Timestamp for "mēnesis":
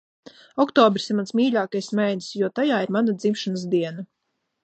1.99-2.33